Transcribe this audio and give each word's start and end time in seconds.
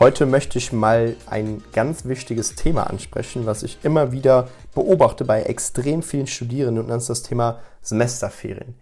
Heute 0.00 0.26
möchte 0.26 0.58
ich 0.58 0.72
mal 0.72 1.16
ein 1.28 1.60
ganz 1.72 2.04
wichtiges 2.04 2.54
Thema 2.54 2.84
ansprechen, 2.84 3.46
was 3.46 3.64
ich 3.64 3.80
immer 3.82 4.12
wieder 4.12 4.46
beobachte 4.72 5.24
bei 5.24 5.42
extrem 5.42 6.04
vielen 6.04 6.28
Studierenden 6.28 6.84
und 6.84 6.90
das 6.90 7.02
ist 7.02 7.08
das 7.08 7.22
Thema 7.24 7.58
Semesterferien. 7.82 8.76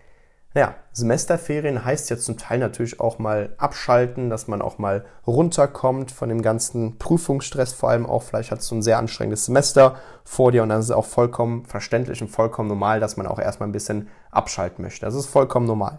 Naja, 0.52 0.74
Semesterferien 0.92 1.87
heißt 1.87 2.10
ja 2.10 2.18
zum 2.18 2.37
Teil 2.37 2.59
natürlich 2.59 3.00
auch 3.00 3.18
mal 3.18 3.54
abschalten, 3.56 4.28
dass 4.28 4.46
man 4.46 4.60
auch 4.60 4.76
mal 4.76 5.06
runterkommt 5.26 6.10
von 6.10 6.28
dem 6.28 6.42
ganzen 6.42 6.98
Prüfungsstress, 6.98 7.73
vor 7.73 7.88
allem 7.88 8.04
auch 8.04 8.23
vielleicht 8.23 8.52
es 8.52 8.66
so 8.66 8.74
ein 8.74 8.82
sehr 8.82 8.98
anstrengendes 8.98 9.46
Semester 9.46 9.96
vor 10.23 10.52
dir 10.52 10.62
und 10.62 10.68
dann 10.68 10.80
ist 10.80 10.87
es 10.87 10.90
auch 10.90 11.06
vollkommen 11.06 11.64
verständlich 11.64 12.20
und 12.20 12.28
vollkommen 12.28 12.68
normal, 12.68 13.01
dass 13.01 13.16
man 13.16 13.26
auch 13.26 13.38
erstmal 13.38 13.70
ein 13.70 13.73
bisschen 13.73 14.09
abschalten 14.30 14.84
möchte. 14.84 15.06
Das 15.06 15.14
ist 15.14 15.26
vollkommen 15.26 15.66
normal. 15.66 15.98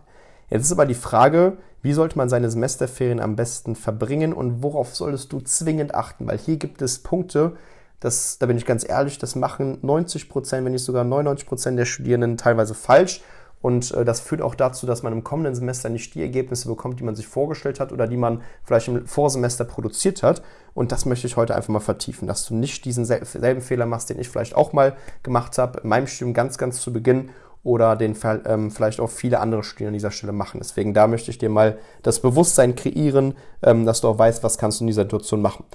Jetzt 0.49 0.65
ist 0.65 0.71
aber 0.71 0.85
die 0.85 0.93
Frage, 0.93 1.57
wie 1.81 1.93
sollte 1.93 2.17
man 2.17 2.29
seine 2.29 2.49
Semesterferien 2.49 3.19
am 3.19 3.35
besten 3.35 3.75
verbringen 3.75 4.33
und 4.33 4.63
worauf 4.63 4.95
solltest 4.95 5.31
du 5.31 5.41
zwingend 5.41 5.93
achten? 5.93 6.27
Weil 6.27 6.37
hier 6.37 6.57
gibt 6.57 6.81
es 6.81 6.99
Punkte, 6.99 7.55
das, 7.99 8.37
da 8.37 8.45
bin 8.45 8.57
ich 8.57 8.65
ganz 8.65 8.87
ehrlich, 8.87 9.17
das 9.17 9.35
machen 9.35 9.79
90 9.81 10.29
Prozent, 10.29 10.65
wenn 10.65 10.71
nicht 10.71 10.83
sogar 10.83 11.03
99 11.03 11.47
Prozent 11.47 11.79
der 11.79 11.85
Studierenden 11.85 12.37
teilweise 12.37 12.73
falsch. 12.73 13.21
Und 13.59 13.91
äh, 13.91 14.05
das 14.05 14.19
führt 14.19 14.41
auch 14.43 14.53
dazu, 14.53 14.85
dass 14.85 15.01
man 15.01 15.13
im 15.13 15.23
kommenden 15.23 15.55
Semester 15.55 15.89
nicht 15.89 16.13
die 16.13 16.21
Ergebnisse 16.21 16.67
bekommt, 16.67 16.99
die 16.99 17.03
man 17.03 17.15
sich 17.15 17.27
vorgestellt 17.27 17.79
hat 17.79 17.91
oder 17.91 18.07
die 18.07 18.17
man 18.17 18.41
vielleicht 18.63 18.87
im 18.87 19.07
Vorsemester 19.07 19.65
produziert 19.65 20.21
hat. 20.21 20.43
Und 20.75 20.91
das 20.91 21.05
möchte 21.05 21.25
ich 21.25 21.37
heute 21.37 21.55
einfach 21.55 21.69
mal 21.69 21.79
vertiefen, 21.79 22.27
dass 22.27 22.45
du 22.45 22.53
nicht 22.53 22.85
diesen 22.85 23.03
selben 23.05 23.61
Fehler 23.61 23.87
machst, 23.87 24.11
den 24.11 24.19
ich 24.19 24.29
vielleicht 24.29 24.55
auch 24.55 24.73
mal 24.73 24.95
gemacht 25.23 25.57
habe, 25.57 25.79
in 25.79 25.89
meinem 25.89 26.05
Studium 26.05 26.35
ganz, 26.35 26.59
ganz 26.59 26.81
zu 26.81 26.93
Beginn 26.93 27.31
oder 27.63 27.95
den 27.95 28.15
ähm, 28.45 28.71
vielleicht 28.71 28.99
auch 28.99 29.09
viele 29.09 29.39
andere 29.39 29.63
Studien 29.63 29.87
an 29.87 29.93
dieser 29.93 30.11
Stelle 30.11 30.33
machen. 30.33 30.59
Deswegen 30.61 30.93
da 30.93 31.07
möchte 31.07 31.31
ich 31.31 31.37
dir 31.37 31.49
mal 31.49 31.77
das 32.03 32.21
Bewusstsein 32.21 32.75
kreieren, 32.75 33.35
ähm, 33.61 33.85
dass 33.85 34.01
du 34.01 34.07
auch 34.07 34.17
weißt, 34.17 34.43
was 34.43 34.57
kannst 34.57 34.79
du 34.79 34.83
in 34.83 34.87
dieser 34.87 35.03
Situation 35.03 35.41
machen. 35.41 35.65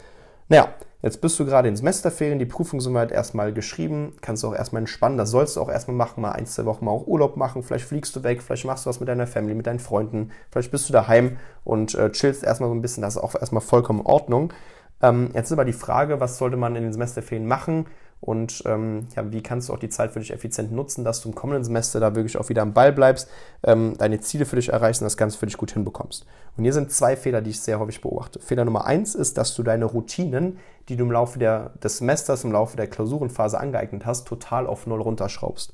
Naja, 0.49 0.69
jetzt 1.03 1.21
bist 1.21 1.39
du 1.39 1.45
gerade 1.45 1.69
in 1.69 1.77
Semesterferien, 1.77 2.39
die 2.39 2.47
Prüfung 2.47 2.81
sind 2.81 2.97
halt 2.97 3.11
erstmal 3.11 3.53
geschrieben, 3.53 4.15
kannst 4.21 4.43
du 4.43 4.49
auch 4.49 4.55
erstmal 4.55 4.83
entspannen, 4.83 5.19
das 5.19 5.31
sollst 5.31 5.57
du 5.57 5.61
auch 5.61 5.69
erstmal 5.69 5.97
machen, 5.97 6.21
mal 6.21 6.33
ein, 6.33 6.47
zwei 6.47 6.65
Wochen 6.65 6.85
mal 6.85 6.91
auch 6.91 7.07
Urlaub 7.07 7.37
machen, 7.37 7.63
vielleicht 7.63 7.87
fliegst 7.87 8.15
du 8.17 8.23
weg, 8.23 8.43
vielleicht 8.43 8.65
machst 8.65 8.85
du 8.85 8.91
was 8.91 9.01
mit 9.01 9.09
deiner 9.09 9.27
Family, 9.27 9.55
mit 9.55 9.67
deinen 9.67 9.79
Freunden, 9.79 10.31
vielleicht 10.51 10.71
bist 10.71 10.89
du 10.89 10.93
daheim 10.93 11.39
und 11.65 11.95
äh, 11.95 12.11
chillst 12.13 12.45
erstmal 12.45 12.69
so 12.69 12.75
ein 12.75 12.83
bisschen, 12.83 13.03
das 13.03 13.17
ist 13.17 13.23
auch 13.23 13.35
erstmal 13.35 13.63
vollkommen 13.63 14.01
in 14.01 14.07
Ordnung. 14.07 14.53
Ähm, 15.01 15.31
jetzt 15.35 15.47
ist 15.47 15.53
aber 15.53 15.65
die 15.65 15.73
Frage, 15.73 16.21
was 16.21 16.39
sollte 16.39 16.57
man 16.57 16.77
in 16.77 16.83
den 16.83 16.93
Semesterferien 16.93 17.47
machen? 17.47 17.87
Und 18.23 18.63
ähm, 18.67 19.09
ja, 19.17 19.33
wie 19.33 19.43
kannst 19.43 19.69
du 19.69 19.73
auch 19.73 19.81
die 19.81 19.89
Zeit 19.89 20.13
für 20.13 20.21
dich 20.21 20.33
effizient 20.33 20.71
nutzen, 20.71 21.03
dass 21.03 21.21
du 21.21 21.29
im 21.29 21.35
kommenden 21.35 21.65
Semester 21.65 21.99
da 21.99 22.15
wirklich 22.15 22.39
auch 22.39 22.49
wieder 22.49 22.63
am 22.63 22.73
Ball 22.73 22.93
bleibst, 22.93 23.29
ähm, 23.65 23.95
deine 23.99 24.21
Ziele 24.21 24.47
für 24.47 24.55
dich 24.55 24.69
erreichst 24.69 25.03
und 25.03 25.07
das 25.07 25.17
Ganze 25.17 25.37
für 25.37 25.47
dich 25.47 25.57
gut 25.57 25.73
hinbekommst. 25.73 26.25
Und 26.57 26.63
hier 26.63 26.73
sind 26.73 26.93
zwei 26.93 27.17
Fehler, 27.17 27.41
die 27.41 27.51
ich 27.51 27.61
sehr 27.61 27.81
häufig 27.81 28.01
beobachte. 28.01 28.39
Fehler 28.39 28.65
Nummer 28.65 28.85
eins 28.85 29.17
ist, 29.17 29.39
dass 29.39 29.57
du 29.57 29.65
deine 29.65 29.87
Routinen, 29.87 30.59
die 30.89 30.95
du 30.95 31.03
im 31.03 31.11
Laufe 31.11 31.41
der, 31.41 31.71
des 31.83 31.99
Semesters, 31.99 32.45
im 32.45 32.53
Laufe 32.53 32.77
der 32.77 32.87
Klausurenphase 32.87 33.59
angeeignet 33.59 34.07
hast, 34.07 34.29
total 34.29 34.69
auf 34.69 34.87
Null 34.87 35.01
runterschraubst. 35.01 35.73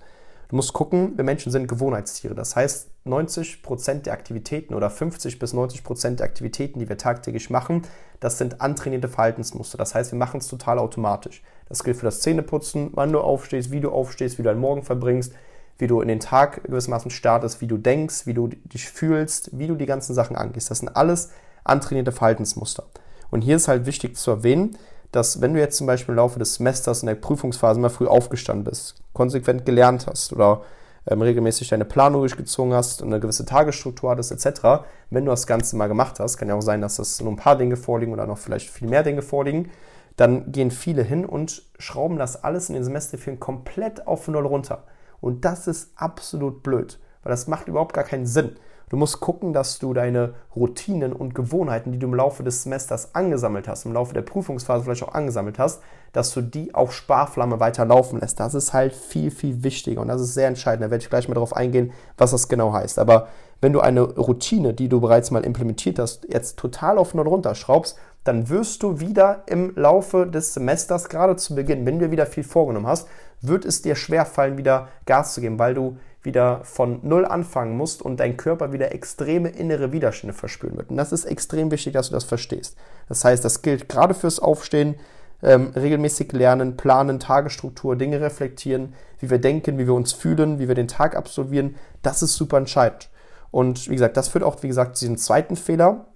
Du 0.49 0.57
musst 0.57 0.73
gucken, 0.73 1.13
wir 1.17 1.25
Menschen 1.25 1.53
sind 1.53 1.69
Gewohnheitstiere. 1.69 2.35
Das 2.35 2.57
heißt, 2.57 2.89
90% 3.05 4.03
der 4.03 4.15
Aktivitäten 4.15 4.75
oder 4.75 4.89
50 4.89 5.39
bis 5.39 5.53
90% 5.53 6.17
der 6.17 6.25
Aktivitäten, 6.25 6.79
die 6.79 6.89
wir 6.89 6.97
tagtäglich 6.97 7.51
machen, 7.51 7.83
das 8.19 8.39
sind 8.39 8.63
antrainierte 8.63 9.09
Verhaltensmuster. 9.09 9.77
Das 9.77 9.95
heißt, 9.95 10.11
wir 10.11 10.19
machen 10.19 10.39
es 10.39 10.49
total 10.49 10.79
automatisch. 10.79 11.43
Das 11.69 11.85
gilt 11.85 11.99
für 11.99 12.07
das 12.07 12.21
Zähneputzen, 12.21 12.91
wann 12.95 13.13
du 13.13 13.21
aufstehst, 13.21 13.71
wie 13.71 13.81
du 13.81 13.91
aufstehst, 13.91 14.39
wie 14.39 14.43
du 14.43 14.49
deinen 14.49 14.61
Morgen 14.61 14.83
verbringst, 14.83 15.35
wie 15.77 15.87
du 15.87 16.01
in 16.01 16.09
den 16.09 16.19
Tag 16.19 16.65
gewissermaßen 16.65 17.11
startest, 17.11 17.61
wie 17.61 17.67
du 17.67 17.77
denkst, 17.77 18.27
wie 18.27 18.35
du 18.35 18.49
dich 18.49 18.89
fühlst, 18.89 19.51
wie 19.59 19.67
du 19.67 19.75
die 19.75 19.87
ganzen 19.87 20.15
Sachen 20.15 20.35
angehst. 20.35 20.71
Das 20.71 20.79
sind 20.79 20.97
alles 20.97 21.31
antrainierte 21.63 22.11
Verhaltensmuster. 22.11 22.85
Und 23.31 23.43
hier 23.43 23.57
ist 23.57 23.69
halt 23.69 23.85
wichtig 23.85 24.17
zu 24.17 24.31
erwähnen, 24.31 24.79
dass 25.13 25.41
wenn 25.41 25.55
du 25.55 25.61
jetzt 25.61 25.77
zum 25.77 25.87
Beispiel 25.87 26.13
im 26.13 26.17
Laufe 26.17 26.39
des 26.39 26.55
Semesters 26.55 27.03
in 27.03 27.07
der 27.07 27.15
Prüfungsphase 27.15 27.81
mal 27.81 27.89
früh 27.89 28.07
aufgestanden 28.07 28.65
bist, 28.65 28.97
konsequent 29.13 29.65
gelernt 29.65 30.07
hast 30.07 30.33
oder 30.33 30.63
ähm, 31.07 31.23
regelmäßig 31.23 31.69
deine 31.69 31.85
Planung 31.85 32.21
durchgezogen 32.21 32.75
hast 32.75 33.03
und 33.03 33.09
eine 33.09 33.21
gewisse 33.21 33.47
Tagesstruktur 33.47 34.11
hattest 34.11 34.33
etc., 34.33 34.85
wenn 35.11 35.25
du 35.25 35.31
das 35.31 35.47
Ganze 35.47 35.77
mal 35.77 35.87
gemacht 35.87 36.21
hast, 36.21 36.37
kann 36.37 36.49
ja 36.49 36.55
auch 36.55 36.63
sein, 36.63 36.83
dass 36.83 36.97
das 36.97 37.21
nur 37.21 37.33
ein 37.33 37.37
paar 37.37 37.57
Dinge 37.57 37.77
vorliegen 37.77 38.13
oder 38.13 38.27
noch 38.27 38.39
vielleicht 38.39 38.69
viel 38.69 38.89
mehr 38.89 39.03
Dinge 39.03 39.23
vorliegen, 39.23 39.71
dann 40.17 40.53
gehen 40.53 40.71
viele 40.71 41.03
hin 41.03 41.25
und 41.25 41.63
schrauben 41.79 42.19
das 42.19 42.43
alles 42.43 42.69
in 42.69 42.75
den 42.75 42.85
Semesterferien 42.85 43.41
komplett 43.41 44.07
auf 44.07 44.29
Null 44.29 44.47
runter. 44.47 44.85
Und 45.21 45.45
das 45.45 45.67
ist 45.67 45.93
absolut 45.97 46.63
blöd, 46.63 46.99
weil 47.23 47.31
das 47.31 47.47
macht 47.47 47.69
überhaupt 47.69 47.95
gar 47.95 48.05
keinen 48.05 48.27
Sinn. 48.27 48.57
Du 48.89 48.97
musst 48.97 49.21
gucken, 49.21 49.53
dass 49.53 49.79
du 49.79 49.93
deine 49.93 50.35
Routinen 50.57 51.13
und 51.13 51.35
Gewohnheiten, 51.35 51.93
die 51.93 51.99
du 51.99 52.07
im 52.07 52.15
Laufe 52.15 52.43
des 52.43 52.63
Semesters 52.63 53.15
angesammelt 53.15 53.69
hast, 53.69 53.85
im 53.85 53.93
Laufe 53.93 54.15
der 54.15 54.23
Prüfungsphase 54.23 54.85
vielleicht 54.85 55.03
auch 55.03 55.15
angesammelt 55.15 55.59
hast, 55.59 55.83
dass 56.13 56.33
du 56.33 56.41
die 56.41 56.75
auf 56.75 56.93
Sparflamme 56.93 57.61
weiter 57.61 57.85
laufen 57.85 58.21
lässt. 58.21 58.41
Das 58.41 58.55
ist 58.55 58.73
halt 58.73 58.95
viel, 58.95 59.31
viel 59.31 59.63
wichtiger 59.63 60.01
und 60.01 60.09
das 60.09 60.21
ist 60.21 60.35
sehr 60.35 60.49
entscheidend. 60.49 60.85
Da 60.85 60.91
werde 60.91 61.03
ich 61.03 61.11
gleich 61.11 61.29
mal 61.29 61.35
darauf 61.35 61.55
eingehen, 61.55 61.93
was 62.17 62.31
das 62.31 62.49
genau 62.49 62.73
heißt. 62.73 62.99
Aber 62.99 63.29
wenn 63.61 63.73
du 63.73 63.81
eine 63.81 64.03
Routine, 64.03 64.73
die 64.73 64.89
du 64.89 65.01
bereits 65.01 65.31
mal 65.31 65.45
implementiert 65.45 65.99
hast, 65.99 66.27
jetzt 66.33 66.59
total 66.59 66.97
auf 66.97 67.13
Null 67.15 67.29
runterschraubst, 67.29 67.99
dann 68.25 68.49
wirst 68.49 68.83
du 68.83 69.01
wieder 69.01 69.43
im 69.47 69.75
Laufe 69.75 70.27
des 70.27 70.55
Semesters, 70.55 71.09
gerade 71.09 71.37
zu 71.37 71.55
Beginn, 71.55 71.87
wenn 71.87 71.99
du 71.99 72.11
wieder 72.11 72.27
viel 72.27 72.45
vorgenommen 72.45 72.87
hast, 72.87 73.09
wird 73.41 73.65
es 73.65 73.83
dir 73.83 73.95
schwerfallen, 73.95 74.59
wieder 74.59 74.89
Gas 75.07 75.35
zu 75.35 75.41
geben, 75.41 75.59
weil 75.59 75.75
du 75.75 75.97
wieder 76.23 76.61
von 76.65 77.01
Null 77.03 77.25
anfangen 77.25 77.77
musst 77.77 78.03
und 78.03 78.19
dein 78.19 78.37
Körper 78.37 78.73
wieder 78.73 78.93
extreme 78.93 79.51
innere 79.51 79.93
Widerstände 79.93 80.35
verspüren 80.35 80.77
wird. 80.77 80.91
Und 80.91 80.97
das 80.97 81.13
ist 81.13 81.25
extrem 81.25 81.71
wichtig, 81.71 81.93
dass 81.93 82.09
du 82.09 82.15
das 82.15 82.25
verstehst. 82.25 82.77
Das 83.09 83.25
heißt, 83.25 83.45
das 83.45 83.63
gilt 83.63 83.89
gerade 83.89 84.15
fürs 84.15 84.41
Aufstehen, 84.41 84.97
ähm, 85.43 85.73
regelmäßig 85.77 86.33
lernen, 86.33 86.77
planen, 86.77 87.21
Tagesstruktur, 87.21 87.95
Dinge 87.95 88.21
reflektieren, 88.21 88.95
wie 89.21 89.31
wir 89.31 89.39
denken, 89.39 89.79
wie 89.79 89.87
wir 89.87 89.95
uns 89.95 90.13
fühlen, 90.13 90.59
wie 90.59 90.67
wir 90.67 90.75
den 90.75 90.89
Tag 90.89 91.17
absolvieren. 91.17 91.77
Das 92.03 92.23
ist 92.23 92.35
super 92.35 92.59
entscheidend. 92.59 93.09
Und 93.51 93.89
wie 93.89 93.95
gesagt, 93.95 94.17
das 94.17 94.29
führt 94.29 94.45
auch, 94.45 94.63
wie 94.63 94.69
gesagt, 94.69 94.97
zu 94.97 95.05
diesem 95.05 95.17
zweiten 95.17 95.57
Fehler, 95.57 96.08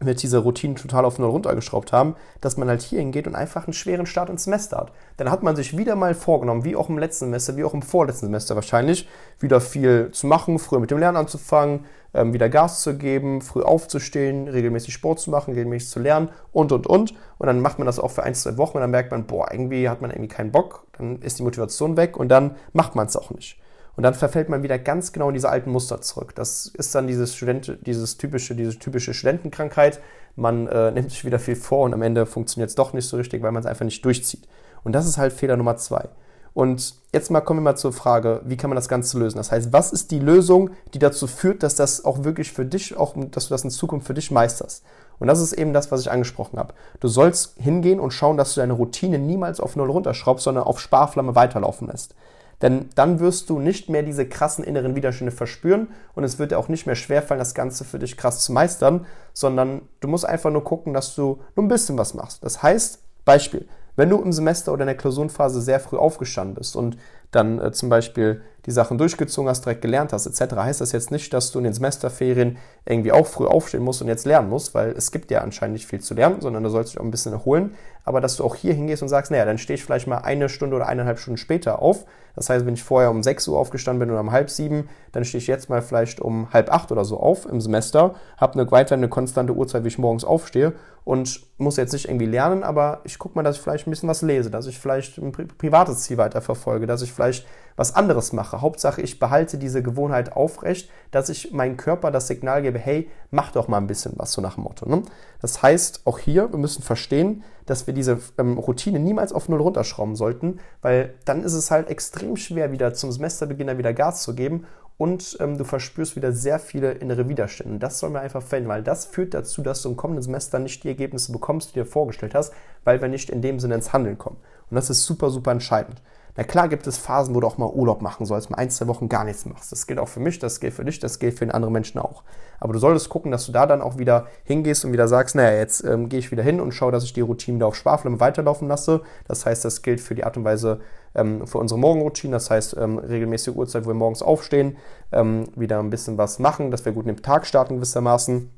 mit 0.00 0.22
dieser 0.22 0.40
Routine 0.40 0.74
total 0.74 1.06
auf 1.06 1.18
Null 1.18 1.30
runtergeschraubt 1.30 1.92
haben, 1.92 2.16
dass 2.42 2.58
man 2.58 2.68
halt 2.68 2.82
hier 2.82 2.98
hingeht 2.98 3.26
und 3.26 3.34
einfach 3.34 3.66
einen 3.66 3.72
schweren 3.72 4.04
Start 4.04 4.28
ins 4.28 4.44
Semester 4.44 4.76
hat. 4.76 4.92
Dann 5.16 5.30
hat 5.30 5.42
man 5.42 5.56
sich 5.56 5.76
wieder 5.76 5.96
mal 5.96 6.14
vorgenommen, 6.14 6.64
wie 6.64 6.76
auch 6.76 6.90
im 6.90 6.98
letzten 6.98 7.26
Semester, 7.26 7.56
wie 7.56 7.64
auch 7.64 7.72
im 7.72 7.80
vorletzten 7.80 8.26
Semester 8.26 8.54
wahrscheinlich, 8.54 9.08
wieder 9.40 9.60
viel 9.60 10.10
zu 10.12 10.26
machen, 10.26 10.58
früher 10.58 10.80
mit 10.80 10.90
dem 10.90 10.98
Lernen 10.98 11.16
anzufangen, 11.16 11.86
ähm, 12.12 12.34
wieder 12.34 12.50
Gas 12.50 12.82
zu 12.82 12.98
geben, 12.98 13.40
früh 13.40 13.62
aufzustehen, 13.62 14.48
regelmäßig 14.48 14.92
Sport 14.92 15.20
zu 15.20 15.30
machen, 15.30 15.54
regelmäßig 15.54 15.88
zu 15.88 16.00
lernen 16.00 16.28
und, 16.52 16.72
und, 16.72 16.86
und. 16.86 17.14
Und 17.38 17.46
dann 17.46 17.60
macht 17.60 17.78
man 17.78 17.86
das 17.86 17.98
auch 17.98 18.10
für 18.10 18.22
ein, 18.22 18.34
zwei 18.34 18.58
Wochen 18.58 18.76
und 18.76 18.82
dann 18.82 18.90
merkt 18.90 19.12
man, 19.12 19.26
boah, 19.26 19.50
irgendwie 19.50 19.88
hat 19.88 20.02
man 20.02 20.10
irgendwie 20.10 20.28
keinen 20.28 20.52
Bock, 20.52 20.84
dann 20.98 21.22
ist 21.22 21.38
die 21.38 21.42
Motivation 21.42 21.96
weg 21.96 22.18
und 22.18 22.28
dann 22.28 22.56
macht 22.74 22.96
man 22.96 23.06
es 23.06 23.16
auch 23.16 23.30
nicht. 23.30 23.58
Und 23.96 24.02
dann 24.02 24.14
verfällt 24.14 24.50
man 24.50 24.62
wieder 24.62 24.78
ganz 24.78 25.12
genau 25.12 25.28
in 25.28 25.34
diese 25.34 25.48
alten 25.48 25.70
Muster 25.70 26.02
zurück. 26.02 26.34
Das 26.34 26.66
ist 26.66 26.94
dann 26.94 27.06
dieses, 27.06 27.34
Student, 27.34 27.78
dieses 27.86 28.18
typische, 28.18 28.54
diese 28.54 28.78
typische 28.78 29.14
Studentenkrankheit. 29.14 30.00
Man 30.36 30.66
äh, 30.66 30.90
nimmt 30.92 31.10
sich 31.10 31.24
wieder 31.24 31.38
viel 31.38 31.56
vor 31.56 31.84
und 31.84 31.94
am 31.94 32.02
Ende 32.02 32.26
funktioniert 32.26 32.68
es 32.68 32.74
doch 32.74 32.92
nicht 32.92 33.08
so 33.08 33.16
richtig, 33.16 33.42
weil 33.42 33.52
man 33.52 33.62
es 33.62 33.66
einfach 33.66 33.84
nicht 33.86 34.04
durchzieht. 34.04 34.46
Und 34.84 34.92
das 34.92 35.06
ist 35.06 35.16
halt 35.16 35.32
Fehler 35.32 35.56
Nummer 35.56 35.76
zwei. 35.76 36.08
Und 36.52 36.94
jetzt 37.12 37.30
mal 37.30 37.42
kommen 37.42 37.60
wir 37.60 37.64
mal 37.64 37.76
zur 37.76 37.92
Frage, 37.92 38.40
wie 38.46 38.56
kann 38.56 38.70
man 38.70 38.76
das 38.76 38.88
Ganze 38.88 39.18
lösen? 39.18 39.36
Das 39.36 39.52
heißt, 39.52 39.74
was 39.74 39.92
ist 39.92 40.10
die 40.10 40.18
Lösung, 40.18 40.70
die 40.94 40.98
dazu 40.98 41.26
führt, 41.26 41.62
dass 41.62 41.74
das 41.74 42.04
auch 42.04 42.24
wirklich 42.24 42.50
für 42.50 42.64
dich, 42.64 42.96
auch, 42.96 43.14
dass 43.30 43.48
du 43.48 43.54
das 43.54 43.64
in 43.64 43.70
Zukunft 43.70 44.06
für 44.06 44.14
dich 44.14 44.30
meisterst? 44.30 44.82
Und 45.18 45.26
das 45.26 45.40
ist 45.40 45.52
eben 45.52 45.74
das, 45.74 45.90
was 45.90 46.00
ich 46.00 46.10
angesprochen 46.10 46.58
habe. 46.58 46.72
Du 47.00 47.08
sollst 47.08 47.56
hingehen 47.58 48.00
und 48.00 48.12
schauen, 48.12 48.38
dass 48.38 48.54
du 48.54 48.60
deine 48.60 48.72
Routine 48.72 49.18
niemals 49.18 49.60
auf 49.60 49.76
Null 49.76 49.90
runterschraubst, 49.90 50.44
sondern 50.44 50.64
auf 50.64 50.80
Sparflamme 50.80 51.34
weiterlaufen 51.34 51.88
lässt. 51.88 52.14
Denn 52.62 52.88
dann 52.94 53.20
wirst 53.20 53.50
du 53.50 53.58
nicht 53.58 53.90
mehr 53.90 54.02
diese 54.02 54.26
krassen 54.26 54.64
inneren 54.64 54.96
Widerstände 54.96 55.32
verspüren 55.32 55.88
und 56.14 56.24
es 56.24 56.38
wird 56.38 56.52
dir 56.52 56.58
auch 56.58 56.68
nicht 56.68 56.86
mehr 56.86 56.94
schwerfallen, 56.94 57.38
das 57.38 57.54
Ganze 57.54 57.84
für 57.84 57.98
dich 57.98 58.16
krass 58.16 58.40
zu 58.40 58.52
meistern, 58.52 59.04
sondern 59.34 59.82
du 60.00 60.08
musst 60.08 60.24
einfach 60.24 60.50
nur 60.50 60.64
gucken, 60.64 60.94
dass 60.94 61.14
du 61.14 61.40
nur 61.54 61.64
ein 61.64 61.68
bisschen 61.68 61.98
was 61.98 62.14
machst. 62.14 62.42
Das 62.42 62.62
heißt, 62.62 63.00
Beispiel, 63.24 63.68
wenn 63.96 64.10
du 64.10 64.20
im 64.22 64.32
Semester 64.32 64.72
oder 64.72 64.82
in 64.82 64.88
der 64.88 64.96
Klausurenphase 64.96 65.60
sehr 65.60 65.80
früh 65.80 65.96
aufgestanden 65.96 66.54
bist 66.54 66.76
und 66.76 66.96
dann 67.30 67.60
äh, 67.60 67.72
zum 67.72 67.88
Beispiel 67.88 68.42
die 68.66 68.72
Sachen 68.72 68.98
durchgezogen 68.98 69.48
hast, 69.48 69.64
direkt 69.64 69.82
gelernt 69.82 70.12
hast, 70.12 70.26
etc., 70.26 70.56
heißt 70.56 70.80
das 70.80 70.92
jetzt 70.92 71.10
nicht, 71.10 71.32
dass 71.32 71.52
du 71.52 71.58
in 71.58 71.64
den 71.64 71.72
Semesterferien 71.72 72.58
irgendwie 72.84 73.12
auch 73.12 73.26
früh 73.26 73.46
aufstehen 73.46 73.82
musst 73.82 74.02
und 74.02 74.08
jetzt 74.08 74.26
lernen 74.26 74.50
musst, 74.50 74.74
weil 74.74 74.90
es 74.90 75.10
gibt 75.12 75.30
ja 75.30 75.40
anscheinend 75.40 75.74
nicht 75.74 75.86
viel 75.86 76.00
zu 76.00 76.14
lernen, 76.14 76.40
sondern 76.40 76.62
du 76.62 76.68
sollst 76.68 76.92
dich 76.92 77.00
auch 77.00 77.04
ein 77.04 77.10
bisschen 77.10 77.32
erholen. 77.32 77.74
Aber 78.04 78.20
dass 78.20 78.36
du 78.36 78.44
auch 78.44 78.54
hier 78.54 78.74
hingehst 78.74 79.02
und 79.02 79.08
sagst, 79.08 79.32
naja, 79.32 79.44
dann 79.44 79.58
stehe 79.58 79.74
ich 79.74 79.84
vielleicht 79.84 80.06
mal 80.06 80.18
eine 80.18 80.48
Stunde 80.48 80.76
oder 80.76 80.86
eineinhalb 80.86 81.18
Stunden 81.18 81.38
später 81.38 81.82
auf. 81.82 82.04
Das 82.36 82.50
heißt, 82.50 82.66
wenn 82.66 82.74
ich 82.74 82.84
vorher 82.84 83.10
um 83.10 83.22
6 83.22 83.48
Uhr 83.48 83.58
aufgestanden 83.58 84.00
bin 84.00 84.10
oder 84.10 84.20
um 84.20 84.30
halb 84.30 84.50
sieben, 84.50 84.88
dann 85.12 85.24
stehe 85.24 85.40
ich 85.40 85.46
jetzt 85.46 85.70
mal 85.70 85.82
vielleicht 85.82 86.20
um 86.20 86.52
halb 86.52 86.72
acht 86.72 86.92
oder 86.92 87.04
so 87.04 87.18
auf 87.18 87.46
im 87.46 87.60
Semester, 87.60 88.14
habe 88.36 88.54
eine 88.54 88.70
weiterhin 88.70 89.00
eine 89.00 89.08
konstante 89.08 89.54
Uhrzeit, 89.54 89.84
wie 89.84 89.88
ich 89.88 89.98
morgens 89.98 90.24
aufstehe 90.24 90.74
und 91.06 91.40
muss 91.56 91.76
jetzt 91.76 91.92
nicht 91.92 92.08
irgendwie 92.08 92.26
lernen, 92.26 92.62
aber 92.62 93.00
ich 93.04 93.18
gucke 93.18 93.36
mal, 93.36 93.42
dass 93.42 93.56
ich 93.56 93.62
vielleicht 93.62 93.86
ein 93.86 93.90
bisschen 93.90 94.08
was 94.08 94.22
lese, 94.22 94.50
dass 94.50 94.66
ich 94.66 94.78
vielleicht 94.78 95.18
ein 95.18 95.32
pri 95.32 95.44
privates 95.44 96.00
Ziel 96.00 96.18
weiterverfolge, 96.18 96.86
dass 96.86 97.00
ich 97.00 97.12
vielleicht 97.12 97.46
was 97.76 97.94
anderes 97.94 98.32
mache. 98.32 98.60
Hauptsache, 98.60 99.02
ich 99.02 99.18
behalte 99.18 99.58
diese 99.58 99.82
Gewohnheit 99.82 100.32
aufrecht, 100.32 100.90
dass 101.10 101.28
ich 101.28 101.52
meinem 101.52 101.76
Körper 101.76 102.10
das 102.10 102.26
Signal 102.26 102.62
gebe, 102.62 102.78
hey, 102.78 103.10
mach 103.30 103.52
doch 103.52 103.68
mal 103.68 103.78
ein 103.78 103.86
bisschen 103.86 104.14
was, 104.16 104.32
so 104.32 104.40
nach 104.40 104.54
dem 104.54 104.64
Motto. 104.64 104.88
Ne? 104.88 105.02
Das 105.40 105.62
heißt, 105.62 106.02
auch 106.06 106.18
hier, 106.18 106.50
wir 106.50 106.58
müssen 106.58 106.82
verstehen, 106.82 107.44
dass 107.66 107.86
wir 107.86 107.94
diese 107.94 108.18
ähm, 108.38 108.58
Routine 108.58 108.98
niemals 108.98 109.32
auf 109.32 109.48
Null 109.48 109.60
runterschrauben 109.60 110.16
sollten, 110.16 110.58
weil 110.82 111.14
dann 111.24 111.42
ist 111.42 111.52
es 111.52 111.70
halt 111.70 111.90
extrem 111.90 112.36
schwer, 112.36 112.72
wieder 112.72 112.94
zum 112.94 113.12
Semesterbeginn 113.12 113.78
wieder 113.78 113.92
Gas 113.92 114.22
zu 114.22 114.34
geben 114.34 114.66
und 114.98 115.36
ähm, 115.40 115.58
du 115.58 115.64
verspürst 115.64 116.16
wieder 116.16 116.32
sehr 116.32 116.58
viele 116.58 116.92
innere 116.92 117.28
Widerstände. 117.28 117.78
Das 117.78 117.98
soll 117.98 118.10
man 118.10 118.22
einfach 118.22 118.42
verhindern, 118.42 118.76
weil 118.76 118.82
das 118.82 119.04
führt 119.04 119.34
dazu, 119.34 119.62
dass 119.62 119.82
du 119.82 119.90
im 119.90 119.96
kommenden 119.96 120.22
Semester 120.22 120.58
nicht 120.58 120.84
die 120.84 120.88
Ergebnisse 120.88 121.32
bekommst, 121.32 121.70
die 121.70 121.74
du 121.74 121.84
dir 121.84 121.90
vorgestellt 121.90 122.34
hast, 122.34 122.54
weil 122.84 123.00
wir 123.00 123.08
nicht 123.08 123.28
in 123.28 123.42
dem 123.42 123.60
Sinne 123.60 123.74
ins 123.74 123.92
Handeln 123.92 124.16
kommen. 124.16 124.38
Und 124.70 124.74
das 124.74 124.90
ist 124.90 125.04
super, 125.04 125.30
super 125.30 125.52
entscheidend. 125.52 126.02
Na 126.36 126.44
klar 126.44 126.68
gibt 126.68 126.86
es 126.86 126.98
Phasen, 126.98 127.34
wo 127.34 127.40
du 127.40 127.46
auch 127.46 127.56
mal 127.56 127.70
Urlaub 127.70 128.02
machen 128.02 128.26
sollst, 128.26 128.50
mal 128.50 128.58
ein, 128.58 128.68
zwei 128.68 128.86
Wochen 128.88 129.08
gar 129.08 129.24
nichts 129.24 129.46
machst. 129.46 129.72
Das 129.72 129.86
gilt 129.86 129.98
auch 129.98 130.08
für 130.08 130.20
mich, 130.20 130.38
das 130.38 130.60
gilt 130.60 130.74
für 130.74 130.84
dich, 130.84 131.00
das 131.00 131.18
gilt 131.18 131.38
für 131.38 131.46
den 131.46 131.50
anderen 131.50 131.72
Menschen 131.72 131.98
auch. 131.98 132.24
Aber 132.60 132.74
du 132.74 132.78
solltest 132.78 133.08
gucken, 133.08 133.30
dass 133.30 133.46
du 133.46 133.52
da 133.52 133.66
dann 133.66 133.80
auch 133.80 133.96
wieder 133.96 134.26
hingehst 134.44 134.84
und 134.84 134.92
wieder 134.92 135.08
sagst, 135.08 135.34
naja, 135.34 135.56
jetzt 135.56 135.82
ähm, 135.84 136.10
gehe 136.10 136.18
ich 136.18 136.30
wieder 136.30 136.42
hin 136.42 136.60
und 136.60 136.72
schaue, 136.72 136.92
dass 136.92 137.04
ich 137.04 137.14
die 137.14 137.22
Routine 137.22 137.56
wieder 137.56 137.66
auf 137.66 137.74
Sparflamme 137.74 138.20
weiterlaufen 138.20 138.68
lasse. 138.68 139.00
Das 139.26 139.46
heißt, 139.46 139.64
das 139.64 139.80
gilt 139.80 140.00
für 140.00 140.14
die 140.14 140.24
Art 140.24 140.36
und 140.36 140.44
Weise 140.44 140.80
ähm, 141.14 141.46
für 141.46 141.56
unsere 141.56 141.80
Morgenroutine. 141.80 142.32
Das 142.32 142.50
heißt, 142.50 142.76
ähm, 142.78 142.98
regelmäßige 142.98 143.54
Uhrzeit, 143.54 143.84
wo 143.84 143.88
wir 143.88 143.94
morgens 143.94 144.22
aufstehen, 144.22 144.76
ähm, 145.12 145.44
wieder 145.54 145.78
ein 145.78 145.90
bisschen 145.90 146.18
was 146.18 146.38
machen, 146.38 146.70
dass 146.70 146.84
wir 146.84 146.92
gut 146.92 147.06
in 147.06 147.14
den 147.14 147.22
Tag 147.22 147.46
starten 147.46 147.76
gewissermaßen, 147.76 148.50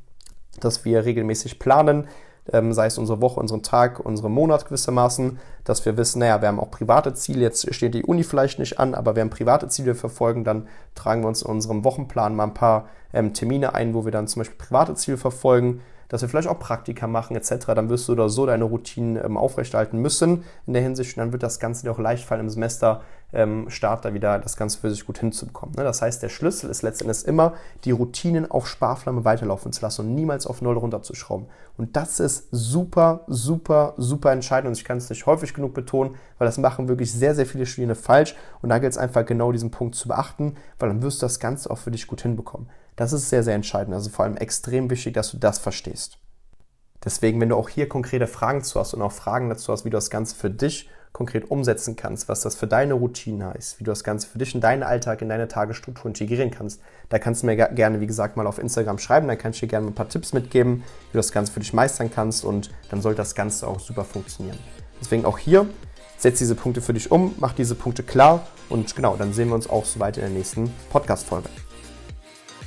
dass 0.61 0.85
wir 0.85 1.05
regelmäßig 1.05 1.61
planen, 1.61 2.09
ähm, 2.53 2.73
sei 2.73 2.87
es 2.87 2.99
unsere 2.99 3.21
Woche, 3.21 3.41
unseren 3.41 3.63
Tag, 3.63 4.01
unseren 4.01 4.33
Monat 4.33 4.65
gewissermaßen, 4.67 5.39
dass 5.65 5.85
wir 5.85 5.97
wissen, 5.97 6.21
naja, 6.21 6.41
wir 6.41 6.49
haben 6.49 6.61
auch 6.61 6.71
private 6.71 7.15
Ziele, 7.15 7.43
jetzt 7.43 7.75
steht 7.75 7.95
die 7.95 8.05
Uni 8.05 8.25
vielleicht 8.25 8.59
nicht 8.59 8.79
an, 8.79 8.95
aber 8.95 9.15
wir 9.17 9.23
haben 9.23 9.31
private 9.31 9.69
Ziele 9.69 9.95
verfolgen, 9.95 10.45
dann 10.45 10.67
tragen 10.95 11.23
wir 11.23 11.29
uns 11.29 11.43
in 11.43 11.51
unserem 11.51 11.85
Wochenplan 11.85 12.35
mal 12.35 12.45
ein 12.45 12.55
paar 12.55 12.89
ähm, 13.13 13.33
Termine 13.35 13.75
ein, 13.75 13.95
wo 13.95 14.05
wir 14.05 14.13
dann 14.13 14.29
zum 14.29 14.41
Beispiel 14.41 14.59
private 14.59 14.95
Ziele 14.95 15.17
verfolgen, 15.17 15.81
dass 16.09 16.23
wir 16.23 16.29
vielleicht 16.29 16.49
auch 16.49 16.59
Praktika 16.59 17.07
machen 17.07 17.37
etc., 17.37 17.67
dann 17.67 17.91
wirst 17.91 18.09
du 18.09 18.13
oder 18.13 18.29
so 18.29 18.47
deine 18.47 18.65
Routinen 18.65 19.23
ähm, 19.23 19.37
aufrechterhalten 19.37 19.99
müssen 19.99 20.45
in 20.67 20.73
der 20.73 20.83
Hinsicht 20.83 21.17
und 21.17 21.21
dann 21.21 21.33
wird 21.33 21.43
das 21.43 21.61
Ganze 21.61 21.83
dir 21.83 21.93
auch 21.93 21.99
leicht 21.99 22.25
fallen 22.25 22.43
im 22.43 22.51
Semester 22.51 23.03
ähm, 23.33 23.69
Start 23.69 24.05
da 24.05 24.15
wieder 24.15 24.39
das 24.39 24.57
Ganze 24.57 24.79
für 24.79 24.91
sich 24.91 25.05
gut 25.05 25.19
hinzubekommen. 25.19 25.75
Ne? 25.77 25.85
Das 25.85 26.01
heißt, 26.01 26.23
der 26.23 26.29
Schlüssel 26.29 26.71
ist 26.71 26.83
letztendlich 26.83 27.27
immer, 27.27 27.55
die 27.85 27.91
Routinen 27.91 28.51
auf 28.51 28.67
Sparflamme 28.67 29.25
weiterlaufen 29.25 29.73
zu 29.73 29.83
lassen 29.83 30.07
und 30.07 30.15
niemals 30.15 30.47
auf 30.47 30.63
Null 30.63 30.79
runterzuschrauben. 30.79 31.47
Und 31.77 31.97
das 31.97 32.21
ist 32.21 32.49
super, 32.51 33.25
super, 33.27 33.95
super 33.97 34.33
entscheidend 34.33 34.69
und 34.69 34.79
ich 34.79 34.85
kann 34.85 34.99
es 34.99 35.11
nicht 35.11 35.27
häufig 35.27 35.55
genug 35.55 35.75
betonen, 35.75 36.15
weil 36.39 36.47
das 36.47 36.59
machen 36.59 36.89
wirklich 36.89 37.13
sehr, 37.13 37.35
sehr 37.35 37.47
viele 37.47 37.67
Studierende 37.67 37.95
falsch 37.95 38.35
und 38.63 38.71
da 38.71 38.79
gilt 38.79 38.93
es 38.93 38.99
einfach 38.99 39.27
genau 39.27 39.53
diesen 39.53 39.71
Punkt 39.71 39.95
zu 39.95 40.09
beachten, 40.09 40.57
weil 40.79 40.89
dann 40.89 41.03
wirst 41.03 41.23
du 41.23 41.27
das 41.27 41.39
Ganze 41.39 41.71
auch 41.71 41.79
für 41.79 41.91
dich 41.91 42.07
gut 42.07 42.23
hinbekommen. 42.23 42.69
Das 42.97 43.13
ist 43.13 43.29
sehr, 43.29 43.45
sehr 43.45 43.55
entscheidend. 43.55 43.95
Also 43.95 44.11
vor 44.11 44.25
allem 44.25 44.37
extrem 44.37 44.91
wichtig, 44.91 45.15
dass 45.15 45.31
du 45.31 45.37
das 45.37 45.59
verstehst. 45.59 46.19
Deswegen, 47.05 47.41
wenn 47.41 47.51
du 47.51 47.57
auch 47.57 47.69
hier 47.69 47.89
konkrete 47.89 48.27
Fragen 48.27 48.65
zu 48.65 48.81
hast 48.81 48.93
und 48.93 49.03
auch 49.03 49.13
Fragen 49.13 49.49
dazu 49.49 49.73
hast, 49.73 49.85
wie 49.85 49.91
du 49.91 49.97
das 49.97 50.11
Ganze 50.11 50.35
für 50.35 50.51
dich 50.51 50.91
konkret 51.13 51.51
umsetzen 51.51 51.97
kannst, 51.97 52.29
was 52.29 52.41
das 52.41 52.55
für 52.55 52.67
deine 52.67 52.95
Routine 52.95 53.53
heißt, 53.53 53.81
wie 53.81 53.85
du 53.85 53.91
das 53.91 54.05
Ganze 54.05 54.27
für 54.27 54.39
dich 54.39 54.55
in 54.55 54.61
deinen 54.61 54.83
Alltag, 54.83 55.23
in 55.23 55.29
deine 55.29 55.49
Tagesstruktur 55.49 56.07
integrieren 56.07 56.51
kannst, 56.51 56.81
da 57.09 57.19
kannst 57.19 57.43
du 57.43 57.47
mir 57.47 57.57
gerne, 57.57 58.01
wie 58.01 58.07
gesagt, 58.07 58.37
mal 58.37 58.47
auf 58.47 58.59
Instagram 58.59 58.99
schreiben, 58.99 59.29
dann 59.29 59.39
kann 59.39 59.53
ich 59.53 59.61
dir 59.61 59.69
gerne 59.69 59.89
ein 59.89 59.95
paar 59.95 60.09
Tipps 60.09 60.33
mitgeben, 60.33 60.77
wie 60.77 61.13
du 61.13 61.19
das 61.19 61.33
Ganze 61.33 61.53
für 61.53 61.61
dich 61.61 61.73
meistern 61.73 62.11
kannst 62.11 62.45
und 62.45 62.71
dann 62.91 63.03
sollte 63.03 63.19
das 63.19 63.35
Ganze 63.35 63.67
auch 63.67 63.81
super 63.81 64.05
funktionieren. 64.05 64.59
Deswegen 65.01 65.25
auch 65.25 65.39
hier, 65.39 65.67
setz 66.19 66.39
diese 66.39 66.55
Punkte 66.55 66.81
für 66.81 66.93
dich 66.93 67.11
um, 67.11 67.35
mach 67.39 67.53
diese 67.53 67.75
Punkte 67.75 68.03
klar 68.03 68.47
und 68.69 68.95
genau, 68.95 69.17
dann 69.17 69.33
sehen 69.33 69.49
wir 69.49 69.55
uns 69.55 69.69
auch 69.69 69.85
soweit 69.85 70.17
in 70.17 70.23
der 70.23 70.31
nächsten 70.31 70.73
Podcast-Folge. 70.91 71.49